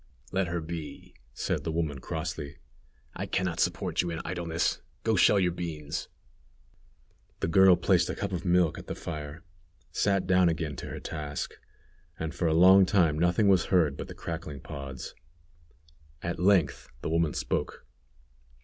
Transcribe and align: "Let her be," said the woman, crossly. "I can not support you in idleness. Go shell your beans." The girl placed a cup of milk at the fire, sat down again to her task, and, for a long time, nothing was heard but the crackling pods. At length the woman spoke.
"Let 0.31 0.47
her 0.47 0.61
be," 0.61 1.13
said 1.35 1.63
the 1.63 1.71
woman, 1.71 1.99
crossly. 1.99 2.57
"I 3.15 3.27
can 3.27 3.45
not 3.45 3.59
support 3.59 4.01
you 4.01 4.09
in 4.09 4.19
idleness. 4.25 4.81
Go 5.03 5.15
shell 5.15 5.39
your 5.39 5.51
beans." 5.51 6.07
The 7.39 7.47
girl 7.47 7.75
placed 7.75 8.09
a 8.09 8.15
cup 8.15 8.31
of 8.31 8.43
milk 8.43 8.79
at 8.79 8.87
the 8.87 8.95
fire, 8.95 9.43
sat 9.91 10.25
down 10.25 10.49
again 10.49 10.75
to 10.77 10.87
her 10.87 10.99
task, 10.99 11.53
and, 12.17 12.33
for 12.33 12.47
a 12.47 12.53
long 12.55 12.83
time, 12.87 13.19
nothing 13.19 13.47
was 13.47 13.65
heard 13.65 13.95
but 13.95 14.07
the 14.07 14.15
crackling 14.15 14.61
pods. 14.61 15.13
At 16.23 16.39
length 16.39 16.89
the 17.01 17.09
woman 17.09 17.35
spoke. 17.35 17.85